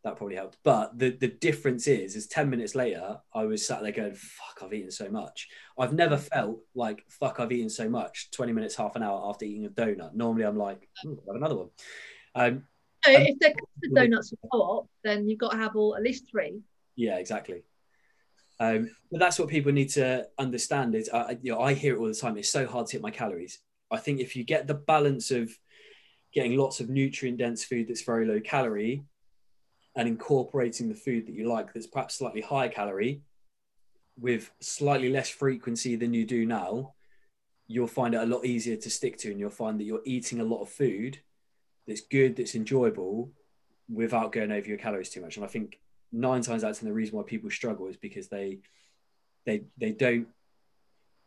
[0.03, 0.57] that probably helped.
[0.63, 4.63] But the the difference is, is 10 minutes later, I was sat there going, "Fuck,
[4.63, 8.75] I've eaten so much." I've never felt like "fuck, I've eaten so much." 20 minutes,
[8.75, 10.13] half an hour after eating a donut.
[10.13, 11.69] Normally, I'm like, have another one.
[12.33, 12.63] Um,
[13.03, 16.29] so if they're custard donuts are co-op, then you've got to have all at least
[16.29, 16.61] three.
[16.95, 17.63] Yeah, exactly.
[18.59, 21.99] Um, but that's what people need to understand is, uh, you know, I hear it
[21.99, 22.37] all the time.
[22.37, 23.59] It's so hard to hit my calories.
[23.89, 25.51] I think if you get the balance of
[26.31, 29.03] getting lots of nutrient dense food that's very low calorie
[29.95, 33.21] and incorporating the food that you like that's perhaps slightly higher calorie
[34.17, 36.93] with slightly less frequency than you do now,
[37.67, 39.31] you'll find it a lot easier to stick to.
[39.31, 41.19] And you'll find that you're eating a lot of food
[41.87, 43.31] that's good, that's enjoyable
[43.91, 45.35] without going over your calories too much.
[45.35, 45.79] And I think
[46.11, 48.59] nine times out of ten, the reason why people struggle is because they
[49.45, 50.27] they they don't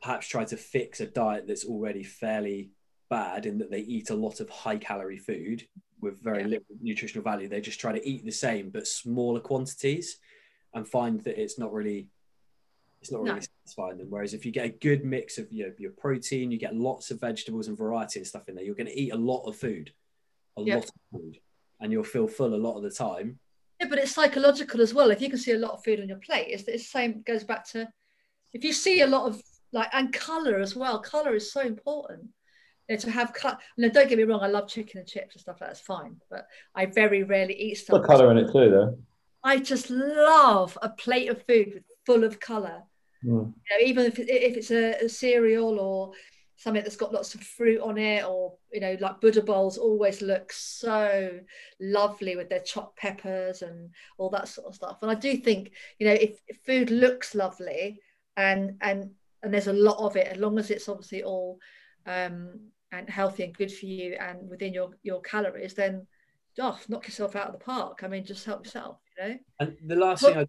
[0.03, 2.71] perhaps try to fix a diet that's already fairly
[3.11, 5.67] bad in that they eat a lot of high calorie food
[6.01, 6.49] with very yeah.
[6.49, 7.49] little nutritional value.
[7.49, 10.19] They just try to eat the same but smaller quantities
[10.75, 12.09] and find that it's not really
[13.01, 13.47] it's not really no.
[13.67, 14.07] satisfying them.
[14.09, 17.21] Whereas if you get a good mix of your, your protein, you get lots of
[17.21, 19.93] vegetables and variety and stuff in there, you're going to eat a lot of food,
[20.57, 20.77] a yep.
[20.77, 21.39] lot of food,
[21.81, 23.39] and you'll feel full a lot of the time.
[23.81, 25.11] Yeah, but it's psychological as well.
[25.11, 27.45] If you can see a lot of food on your plate, it's, the same goes
[27.45, 27.89] back to
[28.53, 31.01] if you see a lot of like and color as well.
[31.01, 32.29] Color is so important.
[32.89, 33.61] You know, to have cut.
[33.77, 34.41] No, don't get me wrong.
[34.43, 35.61] I love chicken and chips and stuff.
[35.61, 38.03] like That's fine, but I very rarely eat stuff.
[38.03, 38.99] Got colour in it too, though.
[39.43, 42.83] I just love a plate of food full of colour.
[43.25, 43.53] Mm.
[43.55, 46.13] You know, even if, if it's a, a cereal or
[46.57, 50.23] something that's got lots of fruit on it or you know like buddha bowls always
[50.23, 51.31] look so
[51.81, 54.99] lovely with their chopped peppers and all that sort of stuff.
[55.03, 58.01] And i do think you know if, if food looks lovely
[58.37, 59.11] and and
[59.43, 61.59] and there's a lot of it as long as it's obviously all
[62.07, 62.61] um
[62.93, 66.07] and healthy and good for you and within your your calories then
[66.61, 68.01] oh, knock yourself out of the park.
[68.05, 69.39] I mean just help yourself you know?
[69.61, 70.47] And the last thing i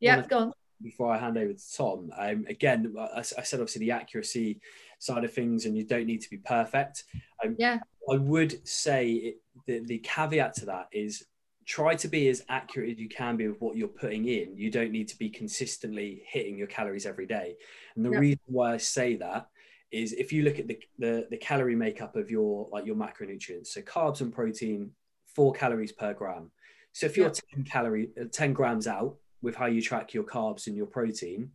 [0.00, 0.52] yeah go on.
[0.82, 4.60] before i hand over to tom um again I, I said obviously the accuracy
[4.98, 7.04] side of things and you don't need to be perfect.
[7.44, 7.78] Um, yeah.
[8.10, 11.24] I would say it, the, the caveat to that is
[11.66, 14.56] try to be as accurate as you can be with what you're putting in.
[14.56, 17.56] You don't need to be consistently hitting your calories every day.
[17.94, 19.48] And the reason why I say that
[19.90, 23.68] is if you look at the, the, the calorie makeup of your like your macronutrients,
[23.68, 24.90] so carbs and protein,
[25.34, 26.50] four calories per gram.
[26.92, 30.66] So if you're 10 calorie, uh, 10 grams out with how you track your carbs
[30.66, 31.50] and your protein,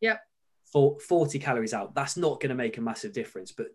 [0.00, 0.18] yeah,
[0.72, 3.52] for 40 calories out, that's not going to make a massive difference.
[3.52, 3.68] But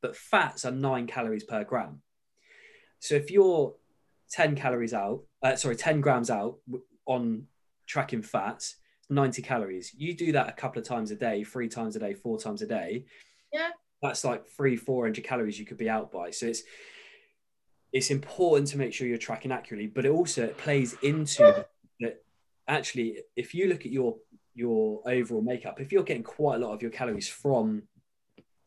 [0.00, 2.02] but fats are nine calories per gram.
[2.98, 3.74] So if you're
[4.30, 6.58] 10 calories out, uh, sorry, 10 grams out
[7.06, 7.46] on
[7.86, 8.76] tracking fats,
[9.08, 9.94] 90 calories.
[9.96, 12.62] You do that a couple of times a day, three times a day, four times
[12.62, 13.04] a day.
[13.52, 13.70] Yeah.
[14.02, 16.30] That's like three, 400 calories you could be out by.
[16.30, 16.62] So it's,
[17.92, 21.64] it's important to make sure you're tracking accurately, but it also it plays into
[22.00, 22.22] that.
[22.68, 24.16] Actually, if you look at your
[24.56, 27.82] your overall makeup, if you're getting quite a lot of your calories from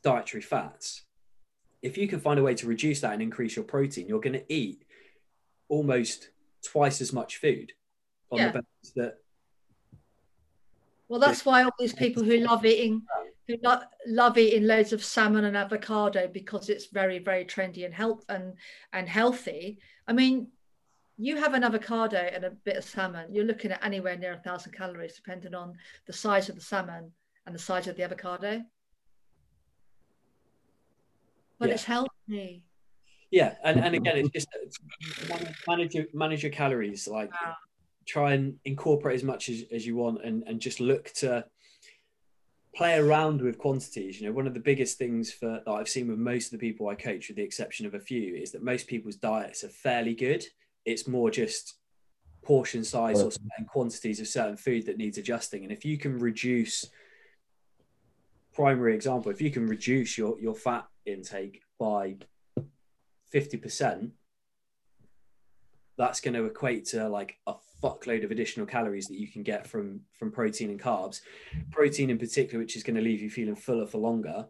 [0.03, 1.03] dietary fats,
[1.81, 4.33] if you can find a way to reduce that and increase your protein, you're going
[4.33, 4.83] to eat
[5.67, 6.29] almost
[6.63, 7.73] twice as much food
[8.31, 8.51] on yeah.
[8.51, 9.17] the basis that.
[11.07, 13.01] Well, that's why all these people who love eating,
[13.47, 17.93] who lo- love eating loads of salmon and avocado because it's very, very trendy and
[17.93, 18.53] health and
[18.93, 19.79] and healthy.
[20.07, 20.49] I mean,
[21.21, 24.37] you have an avocado and a bit of salmon, you're looking at anywhere near a
[24.37, 25.73] thousand calories, depending on
[26.07, 27.11] the size of the salmon
[27.45, 28.63] and the size of the avocado.
[31.59, 31.73] But yeah.
[31.73, 32.63] it's healthy.
[33.31, 34.47] Yeah, and, and again, it's just
[35.67, 37.05] manage your manage your calories.
[37.05, 37.55] Like, wow.
[38.07, 41.43] try and incorporate as much as, as you want, and and just look to
[42.73, 44.21] play around with quantities.
[44.21, 46.65] You know, one of the biggest things for that I've seen with most of the
[46.65, 49.69] people I coach, with the exception of a few, is that most people's diets are
[49.69, 50.45] fairly good
[50.85, 51.75] it's more just
[52.43, 55.63] portion size or certain quantities of certain food that needs adjusting.
[55.63, 56.85] And if you can reduce,
[58.53, 62.17] primary example, if you can reduce your, your fat intake by
[63.33, 64.11] 50%,
[65.97, 69.67] that's going to equate to like a fuckload of additional calories that you can get
[69.67, 71.19] from from protein and carbs.
[71.71, 74.47] Protein in particular, which is going to leave you feeling fuller for longer,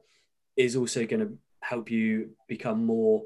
[0.56, 3.24] is also going to help you become more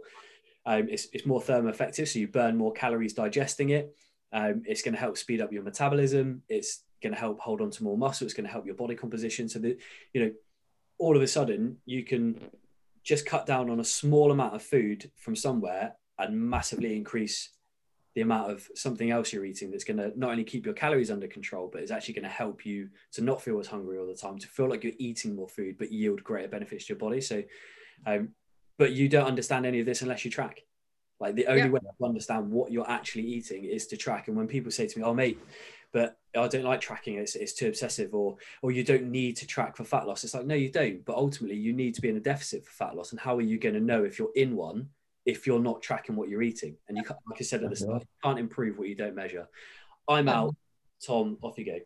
[0.66, 3.96] um, it's, it's more thermo effective, so you burn more calories digesting it.
[4.32, 6.42] Um, it's going to help speed up your metabolism.
[6.50, 8.26] It's going to help hold on to more muscle.
[8.26, 9.48] It's going to help your body composition.
[9.50, 9.78] So that
[10.14, 10.32] you know,
[10.98, 12.40] all of a sudden you can
[13.04, 17.50] just cut down on a small amount of food from somewhere and massively increase
[18.16, 21.10] the amount of something else you're eating that's going to not only keep your calories
[21.10, 24.06] under control, but is actually going to help you to not feel as hungry all
[24.06, 27.00] the time, to feel like you're eating more food, but yield greater benefits to your
[27.00, 27.20] body.
[27.20, 27.44] So,
[28.06, 28.30] um,
[28.78, 30.64] but you don't understand any of this unless you track.
[31.20, 31.70] Like the only yeah.
[31.70, 34.28] way to understand what you're actually eating is to track.
[34.28, 35.40] And when people say to me, "Oh, mate,"
[35.92, 37.16] but I don't like tracking.
[37.16, 40.24] It's, it's too obsessive, or or you don't need to track for fat loss.
[40.24, 41.06] It's like no, you don't.
[41.06, 43.12] But ultimately, you need to be in a deficit for fat loss.
[43.12, 44.90] And how are you going to know if you're in one
[45.26, 46.76] if you're not tracking what you're eating?
[46.90, 49.48] And you, like I said at the start, you can't improve what you don't measure.
[50.08, 50.56] I'm um, out.
[51.06, 51.80] Tom, off you go.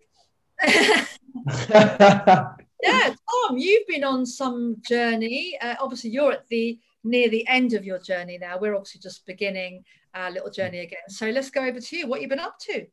[2.84, 3.14] yeah,
[3.48, 5.58] Tom, you've been on some journey.
[5.62, 8.58] Uh, obviously, you're at the near the end of your journey now.
[8.60, 11.00] We're obviously just beginning our little journey again.
[11.10, 12.08] So let's go over to you.
[12.08, 12.86] What you've been up to?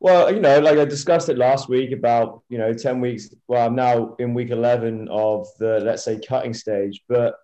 [0.00, 3.32] Well, you know, like I discussed it last week about, you know, 10 weeks.
[3.46, 7.36] Well, I'm now in week 11 of the, let's say, cutting stage, but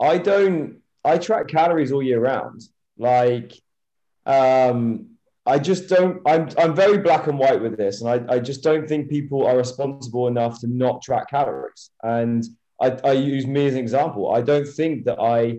[0.00, 2.62] I don't, I track calories all year round.
[2.96, 3.52] Like,
[4.24, 5.11] um,
[5.44, 6.20] I just don't.
[6.24, 9.44] I'm I'm very black and white with this, and I, I just don't think people
[9.44, 11.90] are responsible enough to not track calories.
[12.02, 12.44] And
[12.80, 14.32] I, I use me as an example.
[14.32, 15.58] I don't think that I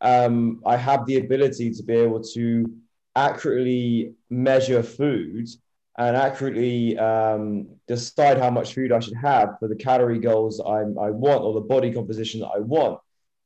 [0.00, 2.72] um, I have the ability to be able to
[3.16, 5.48] accurately measure food
[5.96, 10.98] and accurately um, decide how much food I should have for the calorie goals I'm,
[10.98, 12.98] I want or the body composition that I want.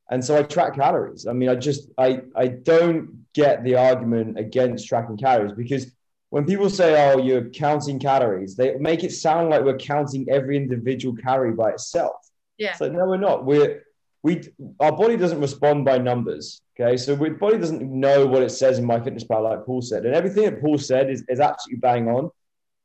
[0.09, 1.27] And so I track calories.
[1.27, 5.91] I mean, I just I I don't get the argument against tracking calories because
[6.29, 10.57] when people say, "Oh, you're counting calories," they make it sound like we're counting every
[10.57, 12.15] individual calorie by itself.
[12.57, 12.75] Yeah.
[12.75, 13.45] So no, we're not.
[13.45, 13.83] We're
[14.21, 14.41] we
[14.79, 16.61] our body doesn't respond by numbers.
[16.79, 20.15] Okay, so our body doesn't know what it says in MyFitnessPal, like Paul said, and
[20.15, 22.29] everything that Paul said is, is absolutely bang on.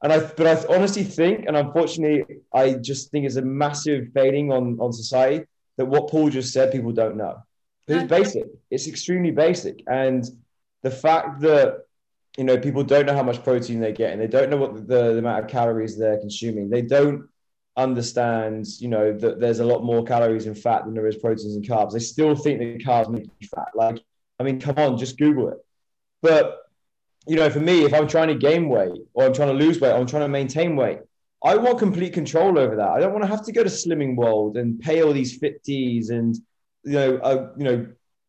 [0.03, 4.53] And I, but I honestly think, and unfortunately, I just think it's a massive fading
[4.53, 5.45] on on society
[5.77, 7.43] that what Paul just said, people don't know.
[7.87, 8.45] It's basic.
[8.71, 10.25] It's extremely basic, and
[10.83, 11.87] the fact that
[12.39, 14.75] you know people don't know how much protein they get, and they don't know what
[14.75, 16.71] the, the amount of calories they're consuming.
[16.71, 17.29] They don't
[17.77, 21.57] understand, you know, that there's a lot more calories in fat than there is proteins
[21.57, 21.93] and carbs.
[21.93, 23.69] They still think that carbs make you fat.
[23.75, 23.99] Like,
[24.39, 25.59] I mean, come on, just Google it.
[26.23, 26.61] But,
[27.27, 29.81] you know, for me, if I'm trying to gain weight or I'm trying to lose
[29.81, 31.01] weight or I'm trying to maintain weight,
[31.43, 32.89] I want complete control over that.
[32.89, 36.11] I don't want to have to go to Slimming World and pay all these FitDs
[36.11, 36.37] and,
[36.85, 37.87] you know, uh, you know,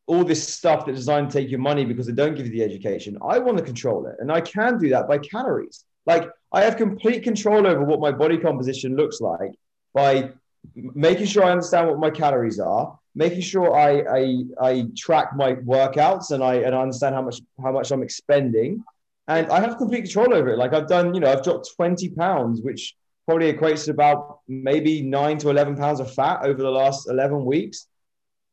[0.07, 2.63] all this stuff that's designed to take your money because they don't give you the
[2.63, 3.17] education.
[3.21, 4.15] I want to control it.
[4.19, 5.83] And I can do that by calories.
[6.05, 9.51] Like I have complete control over what my body composition looks like
[9.93, 10.31] by
[10.75, 15.55] making sure I understand what my calories are, making sure I, I, I track my
[15.55, 18.83] workouts and I, and I understand how much, how much I'm expending.
[19.27, 20.57] And I have complete control over it.
[20.57, 25.01] Like I've done, you know, I've dropped 20 pounds, which probably equates to about maybe
[25.01, 27.87] nine to 11 pounds of fat over the last 11 weeks.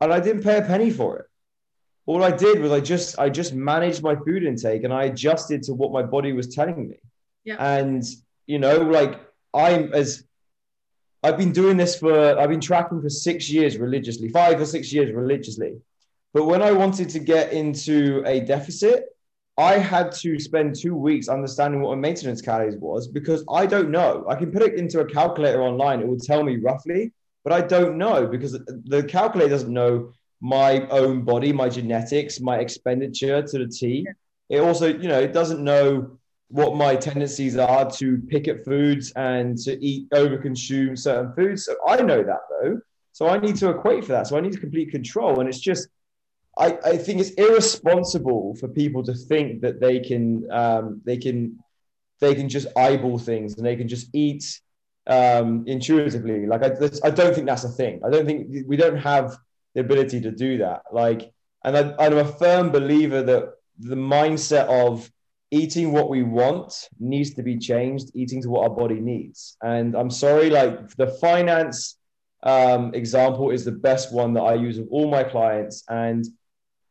[0.02, 1.26] And I didn't pay a penny for it.
[2.06, 5.62] All I did was I just, I just managed my food intake and I adjusted
[5.64, 6.96] to what my body was telling me.
[7.44, 7.64] Yeah.
[7.64, 8.02] And
[8.46, 9.20] you know, like
[9.54, 10.24] I'm as
[11.22, 14.92] I've been doing this for I've been tracking for six years religiously, five or six
[14.92, 15.80] years religiously.
[16.34, 19.04] But when I wanted to get into a deficit,
[19.58, 23.90] I had to spend two weeks understanding what my maintenance calories was because I don't
[23.90, 24.24] know.
[24.28, 27.12] I can put it into a calculator online, it will tell me roughly,
[27.44, 32.59] but I don't know because the calculator doesn't know my own body, my genetics, my
[32.59, 34.07] expenditure to the T.
[34.48, 39.12] It also, you know, it doesn't know what my tendencies are to pick at foods
[39.16, 41.64] and to eat overconsume certain foods.
[41.64, 42.81] So I know that though.
[43.12, 44.26] So I need to equate for that.
[44.26, 45.40] So I need to complete control.
[45.40, 45.88] And it's just,
[46.59, 51.59] I, I think it's irresponsible for people to think that they can um, they can
[52.20, 54.61] they can just eyeball things and they can just eat
[55.06, 56.46] um, intuitively.
[56.46, 56.72] Like I,
[57.04, 58.00] I don't think that's a thing.
[58.04, 59.36] I don't think we don't have
[59.74, 60.82] the ability to do that.
[60.92, 61.32] Like,
[61.64, 65.10] and I, I'm a firm believer that the mindset of
[65.52, 69.94] eating what we want needs to be changed eating to what our body needs and
[69.94, 71.98] i'm sorry like the finance
[72.44, 76.24] um, example is the best one that i use with all my clients and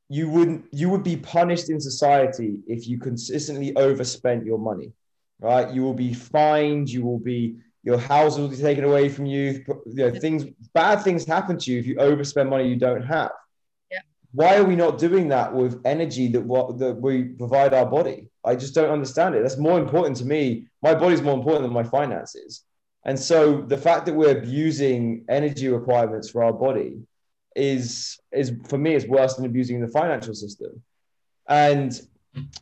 [0.10, 4.93] you wouldn't you would be punished in society if you consistently overspent your money
[5.39, 9.26] right you will be fined you will be your house will be taken away from
[9.26, 9.63] you.
[9.86, 13.32] You know things bad things happen to you if you overspend money you don't have.
[13.91, 14.00] Yeah.
[14.32, 18.28] why are we not doing that with energy that what that we provide our body?
[18.44, 19.41] I just don't understand it.
[19.41, 20.67] That's more important to me.
[20.82, 22.63] My body's more important than my finances.
[23.04, 27.00] And so the fact that we're abusing energy requirements for our body
[27.56, 30.82] is is for me is worse than abusing the financial system.
[31.48, 32.00] And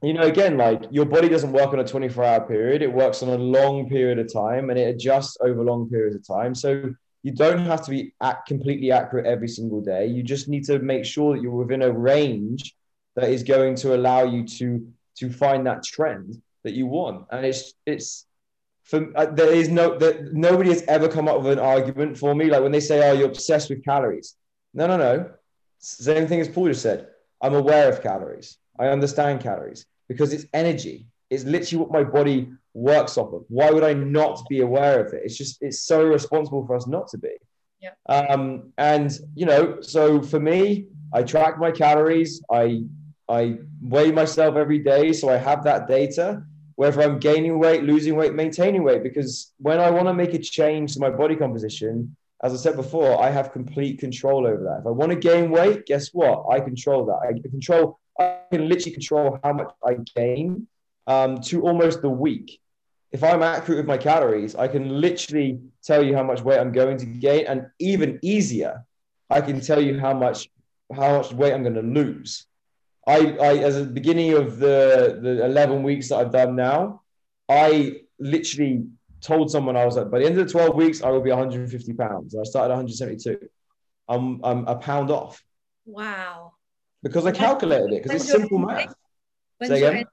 [0.01, 3.21] you know again like your body doesn't work on a 24 hour period it works
[3.21, 6.91] on a long period of time and it adjusts over long periods of time so
[7.23, 10.07] you don't have to be at completely accurate every single day.
[10.07, 12.75] You just need to make sure that you're within a range
[13.15, 17.25] that is going to allow you to to find that trend that you want.
[17.31, 18.25] And it's it's
[18.83, 22.33] for uh, there is no that nobody has ever come up with an argument for
[22.33, 24.35] me like when they say, "Oh, you're obsessed with calories."
[24.73, 25.31] No, no, no.
[25.79, 27.07] Same thing as Paul just said.
[27.41, 28.57] I'm aware of calories.
[28.79, 31.07] I understand calories because it's energy.
[31.29, 33.43] It's literally what my body works off of.
[33.49, 35.21] Why would I not be aware of it?
[35.25, 37.35] It's just it's so responsible for us not to be.
[37.81, 37.91] Yeah.
[38.07, 42.41] Um, and you know, so for me, I track my calories.
[42.51, 42.83] I
[43.27, 46.43] I weigh myself every day, so I have that data.
[46.75, 50.39] Whether I'm gaining weight, losing weight, maintaining weight, because when I want to make a
[50.39, 54.79] change to my body composition, as I said before, I have complete control over that.
[54.81, 56.45] If I want to gain weight, guess what?
[56.49, 57.19] I control that.
[57.27, 57.99] I control.
[58.19, 60.67] I can literally control how much I gain
[61.07, 62.59] um, to almost the week.
[63.11, 66.71] If I'm accurate with my calories, I can literally tell you how much weight I'm
[66.71, 68.85] going to gain, and even easier,
[69.29, 70.49] I can tell you how much
[70.93, 72.45] how much weight I'm going to lose.
[73.07, 77.01] I, I as a beginning of the the 11 weeks that I've done now,
[77.47, 78.85] I literally
[79.21, 81.29] told someone I was like, by the end of the 12 weeks, I will be
[81.31, 82.35] 150 pounds.
[82.35, 83.49] I started 172.
[84.07, 85.43] I'm I'm a pound off.
[85.85, 86.53] Wow.
[87.03, 88.93] Because I calculated it because it's simple math.
[89.57, 90.05] When's Say again?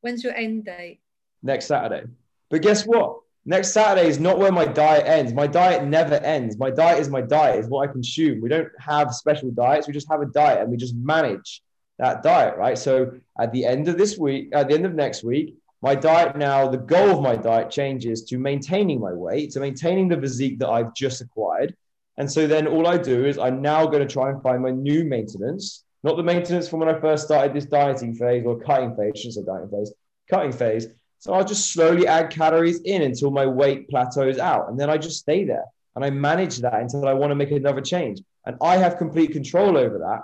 [0.00, 1.00] When's your end date?
[1.42, 2.06] Next Saturday.
[2.50, 3.20] But guess what?
[3.44, 5.32] Next Saturday is not where my diet ends.
[5.32, 6.58] My diet never ends.
[6.58, 8.40] My diet is my diet, is what I consume.
[8.40, 9.86] We don't have special diets.
[9.86, 11.62] We just have a diet and we just manage
[11.98, 12.76] that diet, right?
[12.76, 16.36] So at the end of this week, at the end of next week, my diet
[16.36, 20.58] now, the goal of my diet changes to maintaining my weight, to maintaining the physique
[20.58, 21.74] that I've just acquired.
[22.16, 24.70] And so then all I do is I'm now going to try and find my
[24.70, 28.96] new maintenance, not the maintenance from when I first started this dieting phase or cutting
[28.96, 29.92] phase, I shouldn't say dieting phase,
[30.30, 30.86] cutting phase.
[31.18, 34.70] So I'll just slowly add calories in until my weight plateaus out.
[34.70, 37.50] And then I just stay there and I manage that until I want to make
[37.50, 38.22] another change.
[38.46, 40.20] And I have complete control over that.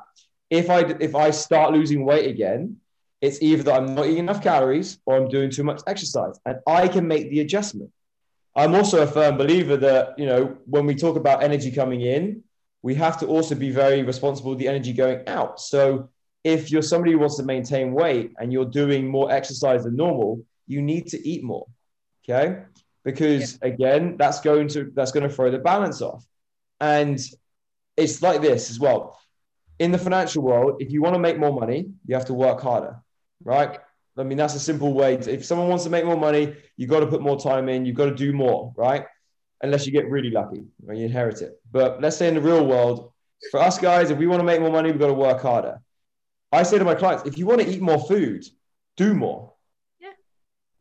[0.49, 2.77] If I if I start losing weight again,
[3.21, 6.59] it's either that I'm not eating enough calories or I'm doing too much exercise, and
[6.67, 7.91] I can make the adjustment.
[8.57, 12.45] I'm also a firm believer that you know when we talk about energy coming in,
[12.85, 15.59] we have to also be very responsible with the energy going out.
[15.59, 16.11] So
[16.45, 20.45] if you're somebody who wants to maintain weight and you're doing more exercise than normal,
[20.67, 21.67] you need to eat more.
[22.23, 22.59] Okay.
[23.03, 23.69] Because yeah.
[23.69, 26.27] again, that's going to that's going to throw the balance off.
[26.79, 27.19] And
[27.97, 29.19] it's like this as well.
[29.79, 32.61] In the financial world, if you want to make more money, you have to work
[32.61, 33.01] harder,
[33.43, 33.79] right?
[34.19, 35.17] I mean, that's a simple way.
[35.17, 37.87] To, if someone wants to make more money, you've got to put more time in,
[37.87, 39.07] you've got to do more, right?
[39.63, 41.61] Unless you get really lucky when you inherit it.
[41.73, 43.13] But let's say in the real world,
[43.51, 45.81] for us guys, if we want to make more money, we've got to work harder.
[46.53, 48.45] I say to my clients, if you want to eat more food,
[48.97, 49.55] do more.
[50.01, 50.11] Yeah.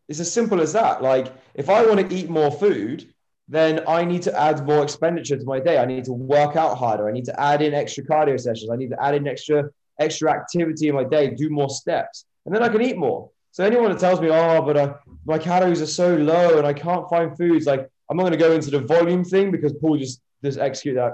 [0.08, 1.02] It's as simple as that.
[1.02, 3.14] Like, if I want to eat more food,
[3.48, 5.78] then I need to add more expenditure to my day.
[5.78, 7.10] I need to work out harder.
[7.10, 8.70] I need to add in extra cardio sessions.
[8.72, 9.70] I need to add in extra
[10.00, 13.30] extra activity in my day, do more steps, and then I can eat more.
[13.52, 14.96] So anyone that tells me, oh, but uh,
[15.26, 18.38] my calories are so low and I can't find foods, like I'm not going to
[18.38, 21.14] go into the volume thing because Paul just just execute that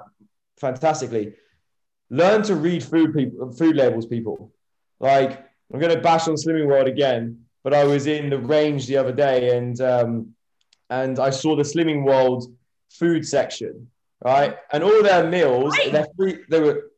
[0.60, 1.34] fantastically.
[2.10, 4.52] Learn to read food people, food labels, people.
[5.00, 5.32] Like
[5.72, 8.98] I'm going to bash on Slimming World again, but I was in the range the
[8.98, 10.36] other day and um,
[10.90, 12.54] and I saw the Slimming World
[12.90, 13.88] food section,
[14.22, 14.58] right?
[14.74, 16.40] And all their meals, they're free.
[16.50, 16.92] They were,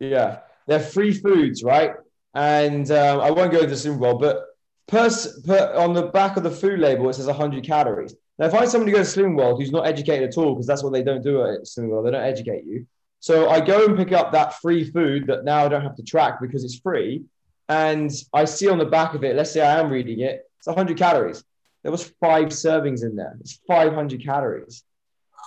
[0.00, 1.92] yeah, they're free foods, right?
[2.32, 4.46] And um, I won't go into Slimming World, but
[4.88, 5.10] per,
[5.44, 8.14] per, on the back of the food label, it says 100 calories.
[8.38, 10.66] Now, if I find somebody goes to Slimming World who's not educated at all, because
[10.66, 12.86] that's what they don't do at Slimming World, they don't educate you.
[13.20, 16.02] So I go and pick up that free food that now I don't have to
[16.02, 17.24] track because it's free.
[17.68, 20.66] And I see on the back of it, let's say I am reading it, it's
[20.66, 21.42] 100 calories
[21.86, 23.36] there was five servings in there.
[23.38, 24.82] It's 500 calories.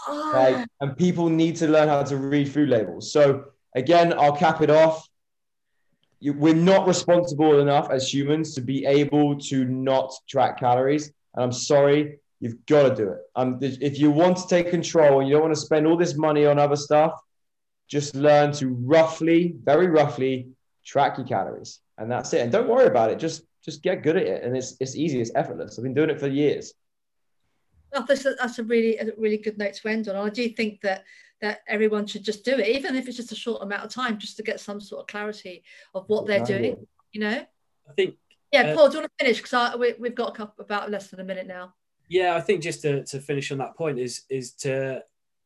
[0.08, 0.32] Oh.
[0.34, 0.66] Like, ah.
[0.80, 3.12] and people need to learn how to read food labels.
[3.12, 5.06] So again, I'll cap it off.
[6.22, 11.12] You, we're not responsible enough as humans to be able to not track calories.
[11.36, 13.20] And I'm sorry, you've got to do it.
[13.36, 16.16] Um, if you want to take control and you don't want to spend all this
[16.16, 17.20] money on other stuff,
[17.88, 20.50] just learn to roughly, very roughly,
[20.86, 22.42] track your calories, and that's it.
[22.42, 23.20] And don't worry about it.
[23.20, 25.78] Just just get good at it, and it's it's easy, it's effortless.
[25.78, 26.74] I've been doing it for years.
[27.92, 30.16] Well, that's a, that's a really a really good note to end on.
[30.16, 31.04] I do think that
[31.42, 34.20] that everyone should just do it, even if it's just a short amount of time,
[34.20, 35.64] just to get some sort of clarity
[35.94, 36.86] of what they're doing.
[37.12, 37.46] You know.
[37.90, 38.16] I think.
[38.52, 39.42] Yeah, uh, Paul, do you want to finish?
[39.42, 41.74] Because we, we've got a couple, about less than a minute now.
[42.10, 45.04] Yeah, I think just to, to finish on that point is is to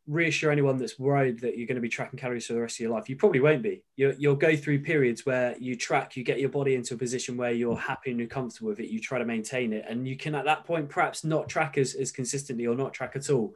[0.08, 2.82] reassure anyone that's worried that you're going to be tracking calories for the rest of
[2.82, 3.10] your life.
[3.10, 3.84] You probably won't be.
[3.96, 7.38] you will go through periods where you track, you get your body into a position
[7.38, 8.90] where you're happy and you're comfortable with it.
[8.90, 9.86] You try to maintain it.
[9.88, 13.14] And you can, at that point, perhaps not track as, as consistently or not track
[13.16, 13.56] at all.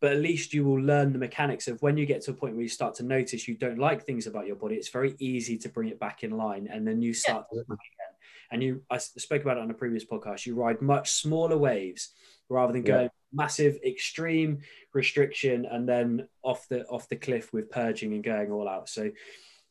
[0.00, 2.54] But at least you will learn the mechanics of when you get to a point
[2.54, 5.58] where you start to notice you don't like things about your body, it's very easy
[5.58, 6.68] to bring it back in line.
[6.70, 7.62] And then you start yeah.
[7.62, 8.14] to again.
[8.52, 12.10] And you, I spoke about it on a previous podcast, you ride much smaller waves
[12.48, 13.08] rather than going yeah.
[13.32, 14.58] massive extreme
[14.94, 19.10] restriction and then off the off the cliff with purging and going all out so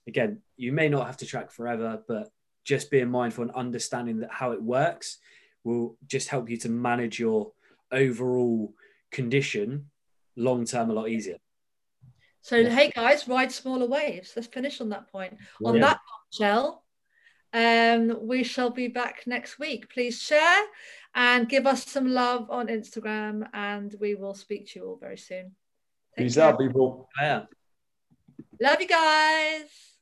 [0.08, 2.30] again you may not have to track forever but
[2.64, 5.18] just being mindful and understanding that how it works
[5.64, 7.52] will just help you to manage your
[7.92, 8.74] overall
[9.12, 9.90] condition
[10.36, 11.38] long term a lot easier
[12.42, 12.70] so yeah.
[12.70, 15.82] hey guys ride smaller waves let's finish on that point on yeah.
[15.82, 16.00] that
[16.32, 16.84] shell
[17.54, 19.90] um, we shall be back next week.
[19.90, 20.64] Please share
[21.18, 25.18] and give us some love on Instagram, and we will speak to you all very
[25.18, 25.56] soon.
[26.16, 26.44] Take Peace care.
[26.44, 27.10] out, people.
[27.20, 27.46] Yeah.
[28.62, 29.97] Love you guys.